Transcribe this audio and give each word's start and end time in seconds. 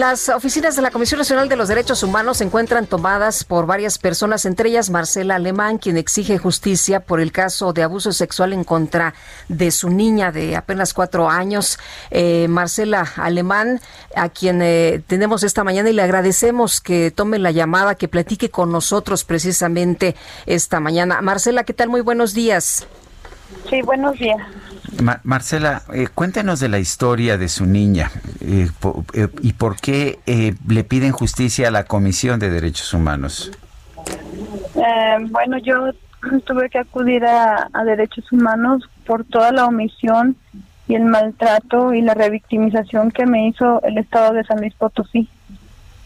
Las 0.00 0.30
oficinas 0.30 0.76
de 0.76 0.80
la 0.80 0.90
Comisión 0.90 1.18
Nacional 1.18 1.50
de 1.50 1.56
los 1.56 1.68
Derechos 1.68 2.02
Humanos 2.02 2.38
se 2.38 2.44
encuentran 2.44 2.86
tomadas 2.86 3.44
por 3.44 3.66
varias 3.66 3.98
personas, 3.98 4.46
entre 4.46 4.70
ellas 4.70 4.88
Marcela 4.88 5.34
Alemán, 5.34 5.76
quien 5.76 5.98
exige 5.98 6.38
justicia 6.38 7.00
por 7.00 7.20
el 7.20 7.32
caso 7.32 7.74
de 7.74 7.82
abuso 7.82 8.10
sexual 8.12 8.54
en 8.54 8.64
contra 8.64 9.12
de 9.48 9.70
su 9.70 9.90
niña 9.90 10.32
de 10.32 10.56
apenas 10.56 10.94
cuatro 10.94 11.28
años. 11.28 11.78
Eh, 12.10 12.48
Marcela 12.48 13.12
Alemán, 13.16 13.82
a 14.16 14.30
quien 14.30 14.62
eh, 14.62 15.02
tenemos 15.06 15.42
esta 15.42 15.64
mañana 15.64 15.90
y 15.90 15.92
le 15.92 16.00
agradecemos 16.00 16.80
que 16.80 17.10
tome 17.10 17.38
la 17.38 17.50
llamada, 17.50 17.94
que 17.94 18.08
platique 18.08 18.48
con 18.48 18.72
nosotros 18.72 19.24
precisamente 19.24 20.16
esta 20.46 20.80
mañana. 20.80 21.20
Marcela, 21.20 21.64
¿qué 21.64 21.74
tal? 21.74 21.90
Muy 21.90 22.00
buenos 22.00 22.32
días. 22.32 22.86
Sí, 23.68 23.82
buenos 23.82 24.18
días. 24.18 24.38
Marcela, 25.22 25.82
eh, 25.94 26.08
cuéntenos 26.14 26.60
de 26.60 26.68
la 26.68 26.78
historia 26.78 27.38
de 27.38 27.48
su 27.48 27.66
niña 27.66 28.10
eh, 28.40 28.68
eh, 29.14 29.28
y 29.40 29.52
por 29.52 29.76
qué 29.76 30.18
le 30.66 30.84
piden 30.84 31.12
justicia 31.12 31.68
a 31.68 31.70
la 31.70 31.84
Comisión 31.84 32.40
de 32.40 32.50
Derechos 32.50 32.92
Humanos. 32.92 33.52
bueno, 35.30 35.58
yo 35.58 35.92
tuve 36.44 36.68
que 36.70 36.78
acudir 36.78 37.24
a, 37.24 37.68
Derechos 37.84 38.30
Humanos 38.32 38.88
por 39.06 39.24
toda 39.24 39.52
la 39.52 39.66
omisión 39.66 40.36
y 40.86 40.94
el 40.94 41.04
maltrato 41.04 41.94
y 41.94 42.02
la 42.02 42.14
revictimización 42.14 43.10
que 43.10 43.26
me 43.26 43.48
hizo 43.48 43.80
el 43.82 43.98
Estado 43.98 44.34
de 44.34 44.44
San 44.44 44.60
Luis 44.60 44.74
Potosí, 44.74 45.28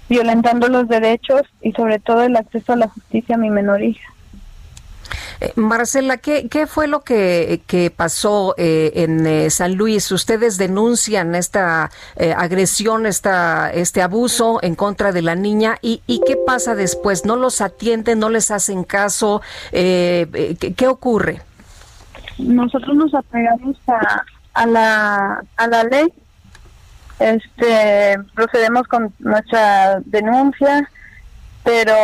violentando 0.09 0.69
los 0.69 0.89
derechos 0.89 1.43
y 1.63 1.73
sobre 1.73 1.99
todo 1.99 2.23
el 2.23 2.37
acceso 2.37 2.75
a 2.75 2.77
la 2.77 2.89
justicia 2.89 3.37
a 3.37 3.39
mi 3.39 3.51
menor 3.51 3.83
hija. 3.83 4.14
Eh, 5.41 5.53
Marcela, 5.57 6.19
¿qué, 6.19 6.49
¿qué, 6.49 6.67
fue 6.67 6.87
lo 6.87 7.01
que, 7.01 7.93
pasó 7.97 8.55
eh, 8.57 8.93
en 8.97 9.27
eh, 9.27 9.51
San 9.51 9.75
Luis? 9.75 10.11
Ustedes 10.13 10.59
denuncian 10.59 11.35
esta 11.35 11.91
agresión, 12.37 13.07
esta, 13.07 13.73
este 13.73 14.03
abuso 14.03 14.59
en 14.63 14.75
contra 14.75 15.13
de 15.13 15.23
la 15.23 15.35
niña 15.35 15.77
y, 15.83 16.03
y, 16.07 16.21
qué 16.27 16.37
pasa 16.37 16.75
después? 16.75 17.25
¿No 17.25 17.37
los 17.37 17.61
atienden, 17.61 18.19
no 18.19 18.31
les 18.31 18.51
hacen 18.51 18.85
caso? 18.85 19.43
¿qué, 19.71 20.75
¿qué, 20.77 20.89
ocurre? 20.89 21.43
Nosotros 22.39 22.97
nos 22.97 23.15
apegamos 23.15 23.77
a, 23.87 24.25
a, 24.55 24.67
la, 24.67 25.45
a 25.57 25.67
la 25.67 25.85
ley, 25.85 26.13
este, 27.19 28.17
procedemos 28.35 28.87
con 28.89 29.13
nuestra 29.19 30.01
denuncia 30.05 30.89
pero 31.65 31.95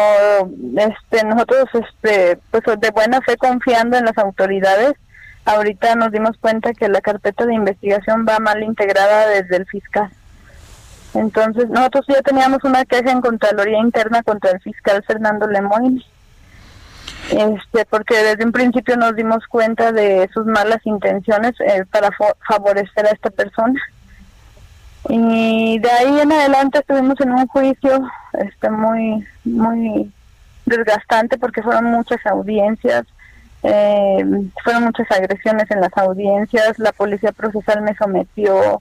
este 0.78 1.24
nosotros 1.24 1.66
este 1.74 2.38
pues 2.50 2.80
de 2.80 2.90
buena 2.90 3.20
fe 3.20 3.36
confiando 3.36 3.96
en 3.98 4.06
las 4.06 4.16
autoridades 4.18 4.94
ahorita 5.44 5.94
nos 5.96 6.10
dimos 6.10 6.36
cuenta 6.38 6.72
que 6.72 6.88
la 6.88 7.00
carpeta 7.00 7.44
de 7.44 7.54
investigación 7.54 8.26
va 8.28 8.38
mal 8.38 8.62
integrada 8.62 9.28
desde 9.28 9.56
el 9.56 9.66
fiscal. 9.66 10.10
Entonces 11.14 11.68
nosotros 11.68 12.06
ya 12.08 12.22
teníamos 12.22 12.62
una 12.64 12.84
queja 12.84 13.10
en 13.10 13.20
contraloría 13.20 13.78
interna 13.78 14.22
contra 14.22 14.52
el 14.52 14.60
fiscal 14.60 15.02
Fernando 15.06 15.46
Lemoyne. 15.46 16.04
Este 17.30 17.84
porque 17.84 18.16
desde 18.22 18.44
un 18.44 18.52
principio 18.52 18.96
nos 18.96 19.14
dimos 19.14 19.46
cuenta 19.46 19.92
de 19.92 20.28
sus 20.32 20.46
malas 20.46 20.80
intenciones 20.84 21.54
eh, 21.60 21.84
para 21.90 22.10
favorecer 22.46 23.06
a 23.06 23.10
esta 23.10 23.30
persona 23.30 23.80
y 25.08 25.78
de 25.78 25.90
ahí 25.90 26.20
en 26.20 26.32
adelante 26.32 26.80
estuvimos 26.80 27.18
en 27.20 27.32
un 27.32 27.46
juicio 27.46 28.00
este 28.34 28.70
muy 28.70 29.26
muy 29.44 30.12
desgastante 30.66 31.38
porque 31.38 31.62
fueron 31.62 31.86
muchas 31.86 32.24
audiencias 32.26 33.06
eh, 33.62 34.24
fueron 34.62 34.84
muchas 34.84 35.10
agresiones 35.10 35.70
en 35.70 35.80
las 35.80 35.96
audiencias 35.96 36.78
la 36.78 36.92
policía 36.92 37.32
procesal 37.32 37.82
me 37.82 37.94
sometió 37.94 38.80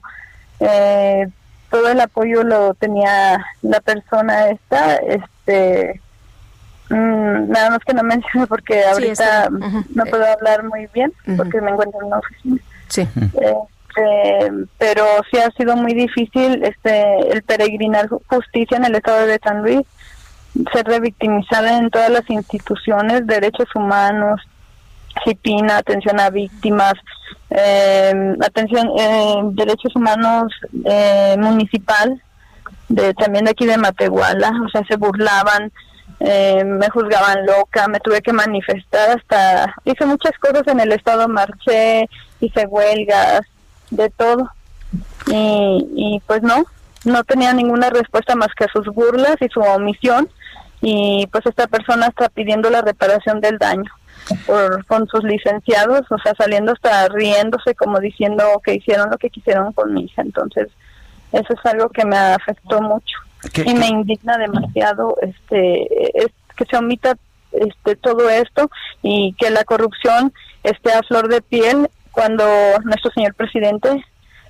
eh, 0.60 1.28
todo 1.70 1.88
el 1.88 2.00
apoyo 2.00 2.42
lo 2.42 2.74
tenía 2.74 3.44
la 3.62 3.80
persona 3.80 4.50
esta 4.50 4.96
este 4.96 6.00
mm, 6.90 7.48
nada 7.50 7.70
más 7.70 7.78
que 7.80 7.94
no 7.94 8.02
menciono 8.04 8.46
porque 8.46 8.84
ahorita 8.84 9.48
no 9.94 10.04
puedo 10.04 10.26
hablar 10.26 10.64
muy 10.64 10.86
bien 10.92 11.12
porque 11.36 11.60
me 11.60 11.70
encuentro 11.70 12.00
en 12.00 12.06
una 12.08 12.18
oficina. 12.18 12.60
Sí. 12.88 13.08
Eh, 13.40 13.54
este, 14.00 14.66
pero 14.78 15.04
sí 15.30 15.38
ha 15.38 15.50
sido 15.52 15.76
muy 15.76 15.94
difícil 15.94 16.62
este 16.64 17.32
el 17.32 17.42
peregrinar 17.42 18.08
justicia 18.08 18.76
en 18.76 18.84
el 18.84 18.94
estado 18.94 19.26
de 19.26 19.38
San 19.42 19.62
Luis, 19.62 19.82
ser 20.72 20.86
revictimizada 20.86 21.78
en 21.78 21.90
todas 21.90 22.10
las 22.10 22.28
instituciones, 22.28 23.26
derechos 23.26 23.68
humanos, 23.74 24.40
CIPINA, 25.24 25.78
atención 25.78 26.20
a 26.20 26.30
víctimas, 26.30 26.94
eh, 27.50 28.34
atención, 28.44 28.88
eh, 28.98 29.40
derechos 29.52 29.94
humanos 29.94 30.52
eh, 30.84 31.36
municipal, 31.38 32.20
de 32.88 33.14
también 33.14 33.44
de 33.44 33.52
aquí 33.52 33.66
de 33.66 33.78
Matehuala, 33.78 34.52
o 34.66 34.68
sea, 34.70 34.84
se 34.86 34.96
burlaban, 34.96 35.72
eh, 36.20 36.64
me 36.64 36.88
juzgaban 36.90 37.46
loca, 37.46 37.86
me 37.88 38.00
tuve 38.00 38.20
que 38.20 38.32
manifestar 38.32 39.18
hasta, 39.18 39.74
hice 39.84 40.06
muchas 40.06 40.32
cosas 40.38 40.66
en 40.66 40.80
el 40.80 40.92
estado, 40.92 41.28
marché, 41.28 42.08
hice 42.40 42.66
huelgas, 42.66 43.42
de 43.90 44.10
todo. 44.10 44.50
Y, 45.26 45.86
y 45.94 46.22
pues 46.26 46.42
no, 46.42 46.64
no 47.04 47.24
tenía 47.24 47.52
ninguna 47.52 47.90
respuesta 47.90 48.34
más 48.34 48.48
que 48.56 48.64
a 48.64 48.72
sus 48.72 48.86
burlas 48.86 49.36
y 49.40 49.48
su 49.48 49.60
omisión. 49.60 50.28
Y 50.80 51.26
pues 51.30 51.44
esta 51.46 51.66
persona 51.66 52.06
está 52.06 52.28
pidiendo 52.28 52.70
la 52.70 52.80
reparación 52.80 53.40
del 53.40 53.58
daño 53.58 53.90
por, 54.46 54.84
con 54.86 55.06
sus 55.08 55.22
licenciados, 55.24 56.02
o 56.10 56.18
sea, 56.18 56.34
saliendo 56.36 56.72
hasta 56.72 57.08
riéndose 57.08 57.74
como 57.74 58.00
diciendo 58.00 58.44
que 58.64 58.74
hicieron 58.74 59.10
lo 59.10 59.18
que 59.18 59.30
quisieron 59.30 59.72
con 59.72 59.92
mi 59.92 60.04
hija. 60.04 60.22
Entonces, 60.22 60.68
eso 61.32 61.52
es 61.52 61.66
algo 61.66 61.88
que 61.90 62.04
me 62.04 62.16
afectó 62.16 62.80
mucho 62.80 63.16
y 63.64 63.74
me 63.74 63.86
indigna 63.86 64.36
demasiado 64.36 65.16
este 65.22 66.18
es, 66.18 66.28
que 66.56 66.64
se 66.66 66.76
omita 66.76 67.16
este 67.52 67.96
todo 67.96 68.28
esto 68.28 68.70
y 69.02 69.34
que 69.38 69.50
la 69.50 69.64
corrupción 69.64 70.32
esté 70.62 70.92
a 70.92 71.02
flor 71.02 71.28
de 71.28 71.40
piel 71.40 71.88
cuando 72.12 72.44
nuestro 72.84 73.10
señor 73.12 73.34
presidente 73.34 74.04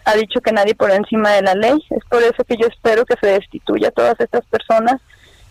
ha 0.05 0.15
dicho 0.15 0.41
que 0.41 0.53
nadie 0.53 0.75
por 0.75 0.91
encima 0.91 1.31
de 1.31 1.43
la 1.43 1.55
ley. 1.55 1.85
Es 1.91 2.05
por 2.09 2.23
eso 2.23 2.45
que 2.45 2.57
yo 2.57 2.67
espero 2.67 3.05
que 3.05 3.17
se 3.21 3.29
destituya 3.29 3.89
a 3.89 3.93
todas 3.93 4.19
estas 4.19 4.45
personas 4.47 5.01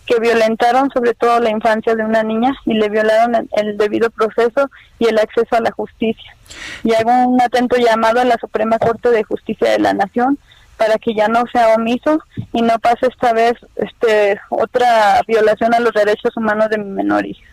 que 0.06 0.20
violentaron 0.20 0.90
sobre 0.92 1.14
todo 1.14 1.40
la 1.40 1.52
infancia 1.52 1.94
de 1.94 2.04
una 2.04 2.24
niña 2.24 2.52
y 2.66 2.74
le 2.74 2.90
violaron 2.90 3.48
el 3.52 3.78
debido 3.78 4.10
proceso 4.10 4.70
y 4.98 5.06
el 5.06 5.20
acceso 5.20 5.56
a 5.56 5.62
la 5.62 5.72
justicia. 5.72 6.36
Y 6.84 6.94
hago 6.94 7.12
un 7.28 7.40
atento 7.40 7.78
llamado 7.78 8.20
a 8.20 8.26
la 8.26 8.38
Suprema 8.42 8.80
Corte 8.80 9.12
de 9.12 9.24
Justicia 9.24 9.70
de 9.70 9.80
la 9.80 9.94
Nación 9.94 10.40
para 10.78 10.98
que 10.98 11.14
ya 11.14 11.28
no 11.28 11.44
sea 11.52 11.76
omiso 11.76 12.24
y 12.54 12.62
no 12.64 12.80
pase 12.80 13.08
esta 13.08 13.34
vez 13.34 13.54
este 13.76 14.40
otra 14.50 15.22
violación 15.28 15.76
a 15.76 15.80
los 15.80 15.94
derechos 15.94 16.36
humanos 16.36 16.70
de 16.70 16.80
mi 16.80 16.90
menor 16.90 17.26
hija. 17.26 17.46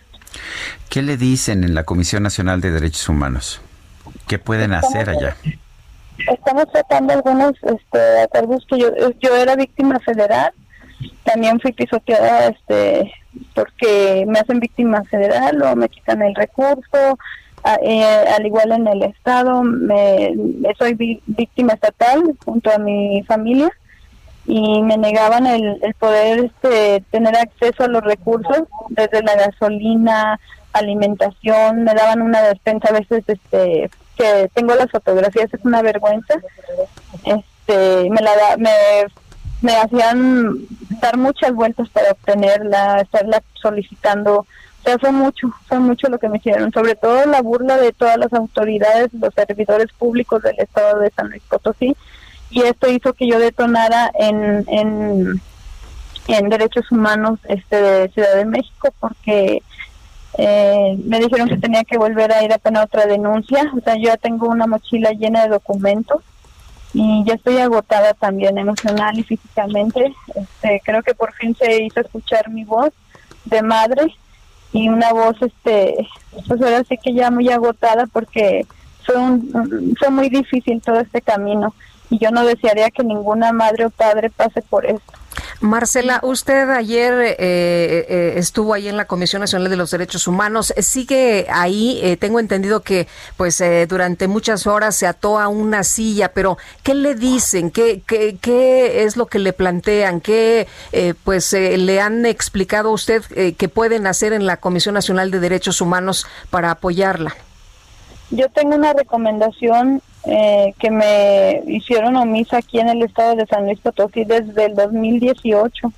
¿Qué 0.89 1.03
le 1.03 1.15
dicen 1.15 1.63
en 1.63 1.75
la 1.75 1.83
Comisión 1.83 2.23
Nacional 2.23 2.59
de 2.61 2.71
Derechos 2.71 3.07
Humanos? 3.07 3.61
¿Qué 4.27 4.39
pueden 4.39 4.73
hacer 4.73 5.09
allá? 5.09 5.35
Estamos 6.17 6.65
tratando 6.71 7.13
algunos 7.13 7.53
este, 7.63 7.99
que 8.69 8.79
yo, 8.79 8.89
yo 9.19 9.35
era 9.35 9.55
víctima 9.55 9.99
federal, 9.99 10.51
también 11.23 11.59
fui 11.59 11.71
pisoteada 11.73 12.47
este, 12.47 13.13
porque 13.53 14.25
me 14.27 14.39
hacen 14.39 14.59
víctima 14.59 15.03
federal 15.03 15.61
o 15.61 15.75
me 15.75 15.89
quitan 15.89 16.21
el 16.23 16.33
recurso, 16.33 17.17
eh, 17.81 18.25
al 18.35 18.45
igual 18.45 18.71
en 18.71 18.87
el 18.87 19.03
estado, 19.03 19.63
me, 19.63 20.33
soy 20.77 21.21
víctima 21.25 21.73
estatal 21.73 22.23
junto 22.43 22.71
a 22.71 22.77
mi 22.77 23.23
familia 23.23 23.69
y 24.45 24.81
me 24.81 24.97
negaban 24.97 25.45
el, 25.45 25.77
el 25.81 25.93
poder 25.95 26.45
este, 26.45 27.03
tener 27.11 27.35
acceso 27.35 27.83
a 27.83 27.89
los 27.89 28.03
recursos 28.03 28.63
desde 28.89 29.21
la 29.21 29.35
gasolina, 29.35 30.39
alimentación, 30.71 31.83
me 31.83 31.93
daban 31.93 32.21
una 32.21 32.41
despensa 32.41 32.89
a 32.89 32.93
veces 32.93 33.23
este 33.27 33.89
que 34.17 34.49
tengo 34.53 34.75
las 34.75 34.89
fotografías, 34.91 35.53
es 35.53 35.63
una 35.63 35.81
vergüenza. 35.81 36.35
Este, 37.23 38.09
me 38.09 38.21
la 38.21 38.57
me, 38.57 38.71
me 39.61 39.75
hacían 39.75 40.57
dar 41.01 41.17
muchas 41.17 41.53
vueltas 41.53 41.89
para 41.89 42.11
obtenerla, 42.11 43.01
estarla 43.01 43.41
solicitando. 43.61 44.39
O 44.39 44.83
sea, 44.83 44.97
fue 44.99 45.11
mucho, 45.11 45.49
fue 45.67 45.79
mucho 45.79 46.07
lo 46.07 46.19
que 46.19 46.29
me 46.29 46.37
hicieron, 46.37 46.71
sobre 46.71 46.95
todo 46.95 47.25
la 47.25 47.41
burla 47.41 47.77
de 47.77 47.91
todas 47.91 48.17
las 48.17 48.31
autoridades, 48.33 49.09
los 49.13 49.33
servidores 49.33 49.91
públicos 49.97 50.41
del 50.43 50.59
estado 50.59 50.99
de 50.99 51.11
San 51.11 51.29
Luis 51.29 51.43
Potosí, 51.49 51.95
y 52.49 52.61
esto 52.61 52.89
hizo 52.89 53.13
que 53.13 53.27
yo 53.27 53.39
detonara 53.39 54.09
en, 54.17 54.63
en, 54.69 55.41
en 56.27 56.49
derechos 56.49 56.89
humanos 56.91 57.39
este 57.49 57.81
de 57.81 58.09
Ciudad 58.09 58.35
de 58.35 58.45
México, 58.45 58.93
porque 58.99 59.61
eh, 60.37 60.97
me 61.03 61.19
dijeron 61.19 61.49
que 61.49 61.57
tenía 61.57 61.83
que 61.83 61.97
volver 61.97 62.31
a 62.31 62.43
ir 62.43 62.53
a 62.53 62.59
poner 62.59 62.83
otra 62.83 63.05
denuncia. 63.05 63.71
O 63.75 63.81
sea, 63.81 63.95
yo 63.95 64.03
ya 64.03 64.17
tengo 64.17 64.47
una 64.47 64.67
mochila 64.67 65.11
llena 65.11 65.43
de 65.43 65.49
documentos 65.49 66.21
y 66.93 67.23
ya 67.25 67.33
estoy 67.33 67.57
agotada 67.57 68.13
también 68.13 68.57
emocional 68.57 69.17
y 69.17 69.23
físicamente. 69.23 70.13
Este, 70.35 70.81
creo 70.85 71.01
que 71.01 71.15
por 71.15 71.33
fin 71.33 71.55
se 71.55 71.83
hizo 71.83 71.99
escuchar 71.99 72.49
mi 72.49 72.63
voz 72.63 72.93
de 73.45 73.61
madre 73.61 74.13
y 74.73 74.89
una 74.89 75.11
voz, 75.11 75.35
este, 75.41 76.07
pues 76.47 76.61
ahora 76.61 76.83
sí 76.83 76.97
que 77.01 77.13
ya 77.13 77.31
muy 77.31 77.49
agotada 77.49 78.05
porque 78.07 78.65
fue, 79.05 79.17
un, 79.17 79.95
fue 79.97 80.09
muy 80.09 80.29
difícil 80.29 80.81
todo 80.81 80.99
este 80.99 81.21
camino 81.21 81.73
y 82.09 82.19
yo 82.19 82.31
no 82.31 82.45
desearía 82.45 82.91
que 82.91 83.03
ninguna 83.03 83.51
madre 83.53 83.85
o 83.85 83.89
padre 83.89 84.29
pase 84.29 84.61
por 84.61 84.85
esto. 84.85 85.13
Marcela, 85.59 86.19
usted 86.21 86.69
ayer 86.69 87.13
eh, 87.19 87.35
eh, 87.39 88.33
estuvo 88.35 88.75
ahí 88.75 88.87
en 88.87 88.95
la 88.95 89.05
Comisión 89.05 89.39
Nacional 89.39 89.69
de 89.69 89.75
los 89.75 89.89
Derechos 89.89 90.27
Humanos. 90.27 90.71
¿Sigue 90.77 91.47
ahí? 91.49 91.99
Eh, 92.03 92.15
tengo 92.15 92.39
entendido 92.39 92.81
que 92.81 93.07
pues 93.37 93.63
durante 93.87 94.27
muchas 94.27 94.67
horas 94.67 94.95
se 94.95 95.07
ató 95.07 95.39
a 95.39 95.47
una 95.47 95.83
silla, 95.83 96.31
pero 96.31 96.57
¿qué 96.83 96.93
le 96.93 97.15
dicen? 97.15 97.71
¿Qué, 97.71 98.01
qué, 98.05 98.37
qué 98.39 99.03
es 99.03 99.17
lo 99.17 99.25
que 99.25 99.39
le 99.39 99.51
plantean? 99.51 100.21
¿Qué 100.21 100.67
pues 101.23 101.53
le 101.53 102.01
han 102.01 102.25
explicado 102.25 102.89
a 102.89 102.93
usted 102.93 103.23
que 103.55 103.69
pueden 103.69 104.05
hacer 104.05 104.33
en 104.33 104.45
la 104.45 104.57
Comisión 104.57 104.93
Nacional 104.93 105.31
de 105.31 105.39
Derechos 105.39 105.81
Humanos 105.81 106.27
para 106.51 106.71
apoyarla? 106.71 107.35
Yo 108.29 108.49
tengo 108.49 108.75
una 108.75 108.93
recomendación 108.93 110.01
eh, 110.29 110.73
que 110.77 110.91
me 110.91 111.63
hicieron 111.67 112.17
omisa 112.17 112.57
aquí 112.57 112.79
en 112.79 112.89
el 112.89 113.01
estado 113.01 113.35
de 113.35 113.45
San 113.45 113.65
Luis 113.65 113.79
Potosí 113.79 114.25
desde 114.25 114.65
el 114.65 114.75
2018. 114.75 115.91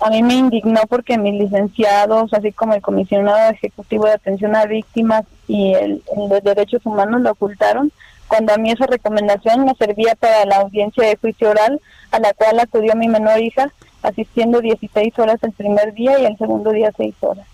A 0.00 0.08
mí 0.08 0.22
me 0.22 0.34
indignó 0.34 0.80
porque 0.88 1.18
mis 1.18 1.34
licenciados, 1.34 2.32
así 2.32 2.52
como 2.52 2.72
el 2.72 2.80
comisionado 2.80 3.50
ejecutivo 3.50 4.06
de 4.06 4.12
atención 4.12 4.56
a 4.56 4.64
víctimas 4.64 5.24
y 5.46 5.74
el, 5.74 6.02
de 6.30 6.40
derechos 6.40 6.86
humanos 6.86 7.20
lo 7.20 7.32
ocultaron, 7.32 7.92
cuando 8.28 8.54
a 8.54 8.56
mí 8.56 8.70
esa 8.70 8.86
recomendación 8.86 9.66
me 9.66 9.74
servía 9.74 10.14
para 10.14 10.46
la 10.46 10.56
audiencia 10.56 11.06
de 11.06 11.16
juicio 11.16 11.50
oral 11.50 11.80
a 12.12 12.18
la 12.18 12.32
cual 12.32 12.60
acudió 12.60 12.94
mi 12.94 13.08
menor 13.08 13.40
hija, 13.40 13.70
asistiendo 14.02 14.62
16 14.62 15.18
horas 15.18 15.38
el 15.42 15.52
primer 15.52 15.92
día 15.92 16.18
y 16.18 16.24
el 16.24 16.38
segundo 16.38 16.70
día 16.70 16.92
6 16.96 17.14
horas 17.20 17.49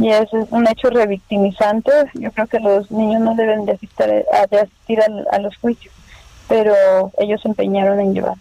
y 0.00 0.10
es 0.10 0.28
un 0.32 0.66
hecho 0.68 0.90
revictimizante. 0.90 1.90
Yo 2.14 2.30
creo 2.30 2.46
que 2.46 2.60
los 2.60 2.90
niños 2.90 3.20
no 3.20 3.34
deben 3.34 3.64
de 3.64 3.72
asistir, 3.72 4.24
a, 4.32 4.46
de 4.46 4.60
asistir 4.60 5.00
a, 5.30 5.38
los 5.38 5.56
juicios, 5.56 5.92
pero 6.48 6.74
ellos 7.18 7.40
se 7.42 7.48
empeñaron 7.48 7.98
en 8.00 8.14
llevar. 8.14 8.36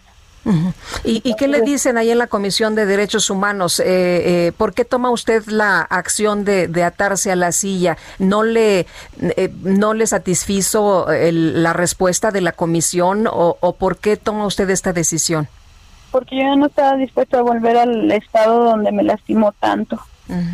¿Y, 1.03 1.33
qué 1.33 1.49
le 1.49 1.59
dicen 1.61 1.97
ahí 1.97 2.09
en 2.09 2.19
la 2.19 2.27
Comisión 2.27 2.73
de 2.73 2.85
Derechos 2.85 3.29
Humanos? 3.29 3.81
Eh, 3.81 3.85
eh, 3.87 4.51
¿Por 4.55 4.73
qué 4.73 4.85
toma 4.85 5.09
usted 5.09 5.45
la 5.47 5.81
acción 5.81 6.45
de, 6.45 6.83
atarse 6.85 7.31
a 7.33 7.35
la 7.35 7.51
silla? 7.51 7.97
¿No 8.17 8.43
le, 8.43 8.85
eh, 9.19 9.51
no 9.63 9.93
le 9.93 10.07
satisfizo 10.07 11.07
la 11.09 11.73
respuesta 11.73 12.31
de 12.31 12.39
la 12.39 12.53
comisión 12.53 13.27
o, 13.27 13.57
o 13.59 13.73
por 13.73 13.97
qué 13.97 14.15
toma 14.15 14.45
usted 14.45 14.69
esta 14.69 14.93
decisión? 14.93 15.49
Porque 16.11 16.37
yo 16.37 16.55
no 16.55 16.67
estaba 16.67 16.95
dispuesto 16.95 17.39
a 17.39 17.41
volver 17.41 17.75
al 17.75 18.09
estado 18.11 18.63
donde 18.63 18.93
me 18.93 19.03
lastimó 19.03 19.51
tanto. 19.51 19.99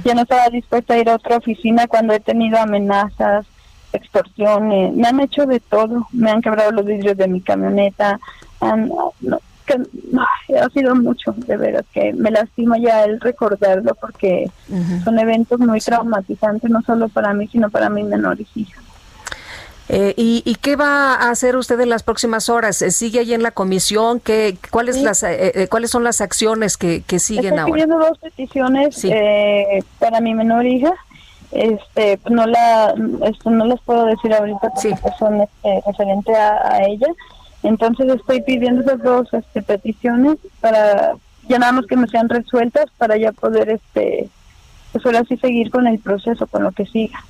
Ya 0.04 0.14
no 0.14 0.22
estaba 0.22 0.50
dispuesta 0.50 0.94
a 0.94 0.98
ir 1.00 1.10
a 1.10 1.16
otra 1.16 1.38
oficina 1.38 1.88
cuando 1.88 2.14
he 2.14 2.20
tenido 2.20 2.60
amenazas, 2.60 3.46
extorsiones, 3.92 4.94
me 4.94 5.08
han 5.08 5.20
hecho 5.20 5.46
de 5.46 5.60
todo, 5.60 6.08
me 6.12 6.32
han 6.32 6.42
quebrado 6.42 6.72
los 6.72 6.86
vidrios 6.86 7.16
de 7.18 7.28
mi 7.28 7.42
camioneta, 7.42 8.20
han, 8.60 8.92
que, 9.66 9.76
ha 10.58 10.70
sido 10.70 10.96
mucho, 10.96 11.34
de 11.38 11.58
veras, 11.58 11.86
que 11.94 12.14
me 12.14 12.32
lastima 12.32 12.78
ya 12.78 13.04
el 13.04 13.20
recordarlo 13.20 13.96
porque 13.96 14.50
son 15.04 15.20
eventos 15.20 15.60
muy 15.60 15.80
traumatizantes, 15.80 16.70
no 16.70 16.82
solo 16.82 17.08
para 17.10 17.34
mí, 17.34 17.48
sino 17.48 17.70
para 17.70 17.90
mis 17.90 18.06
menores 18.06 18.48
hijas. 18.56 18.83
Eh, 19.90 20.14
y, 20.16 20.56
qué 20.62 20.76
va 20.76 21.16
a 21.16 21.30
hacer 21.30 21.58
usted 21.58 21.80
en 21.80 21.90
las 21.90 22.04
próximas 22.04 22.50
horas? 22.50 22.82
Eh, 22.82 22.92
¿Sigue 22.92 23.20
ahí 23.20 23.34
en 23.34 23.44
la 23.44 23.52
comisión? 23.52 24.20
¿Qué, 24.20 24.58
cuáles, 24.72 25.02
las, 25.02 25.24
eh, 25.24 25.68
¿Cuáles 25.70 25.92
son 25.92 26.04
las 26.04 26.22
acciones 26.22 26.78
que, 26.78 27.04
que 27.06 27.20
siguen 27.20 27.60
Estoy 27.60 27.82
ahora? 27.82 28.08
dos 28.08 28.18
peticiones 28.20 29.06
para 30.00 30.22
mi 30.22 30.34
menor 30.34 30.66
hija. 30.66 30.94
Este, 31.52 32.20
no 32.32 32.48
la, 32.48 32.96
esto 33.28 33.52
no 33.52 33.66
las 33.66 33.80
puedo 33.82 34.06
decir 34.06 34.34
ahorita 34.34 34.72
porque 34.74 34.96
pues, 35.00 35.14
son 35.20 35.42
este, 35.42 35.84
referente 35.86 36.36
a, 36.36 36.84
ella. 36.88 37.08
Entonces 37.62 38.08
estoy 38.10 38.42
pidiendo 38.42 38.82
esas 38.82 39.04
dos 39.04 39.34
este, 39.34 39.62
peticiones 39.62 40.38
para 40.62 41.14
ya 41.48 41.60
nada 41.60 41.74
más 41.74 41.86
que 41.86 41.98
me 41.98 42.08
sean 42.08 42.30
resueltas 42.30 42.86
para 42.98 43.18
ya 43.18 43.32
poder, 43.34 43.70
este, 43.70 44.30
pues 44.92 45.06
ahora 45.06 45.24
sí 45.28 45.38
seguir 45.38 45.70
con 45.70 45.88
el 45.88 46.00
proceso, 46.00 46.48
con 46.48 46.64
lo 46.64 46.72
que 46.72 46.86
siga. 46.86 47.24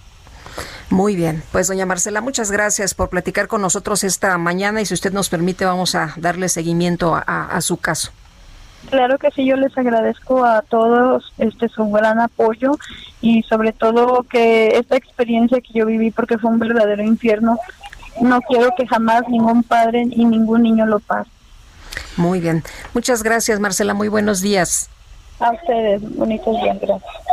Muy 0.93 1.15
bien, 1.15 1.41
pues 1.51 1.67
doña 1.67 1.87
Marcela, 1.87 2.21
muchas 2.21 2.51
gracias 2.51 2.93
por 2.93 3.09
platicar 3.09 3.47
con 3.47 3.63
nosotros 3.63 4.03
esta 4.03 4.37
mañana 4.37 4.79
y 4.79 4.85
si 4.85 4.93
usted 4.93 5.11
nos 5.11 5.27
permite 5.27 5.65
vamos 5.65 5.95
a 5.95 6.13
darle 6.17 6.49
seguimiento 6.49 7.15
a, 7.15 7.59
su 7.61 7.77
caso. 7.77 8.11
Claro 8.91 9.17
que 9.17 9.31
sí, 9.31 9.43
yo 9.43 9.55
les 9.55 9.75
agradezco 9.75 10.45
a 10.45 10.61
todos 10.61 11.33
este 11.39 11.67
su 11.67 11.89
gran 11.89 12.19
apoyo 12.19 12.77
y 13.21 13.41
sobre 13.41 13.73
todo 13.73 14.21
que 14.21 14.77
esta 14.77 14.95
experiencia 14.95 15.61
que 15.61 15.73
yo 15.73 15.87
viví 15.87 16.11
porque 16.11 16.37
fue 16.37 16.51
un 16.51 16.59
verdadero 16.59 17.01
infierno, 17.01 17.57
no 18.21 18.39
quiero 18.41 18.69
que 18.77 18.85
jamás 18.85 19.23
ningún 19.27 19.63
padre 19.63 20.05
y 20.11 20.25
ningún 20.25 20.61
niño 20.61 20.85
lo 20.85 20.99
pase. 20.99 21.31
Muy 22.17 22.39
bien, 22.39 22.61
muchas 22.93 23.23
gracias 23.23 23.59
Marcela, 23.59 23.95
muy 23.95 24.09
buenos 24.09 24.41
días. 24.41 24.91
A 25.39 25.53
ustedes, 25.53 26.03
bonitos 26.15 26.55
días, 26.61 26.77
gracias. 26.79 27.32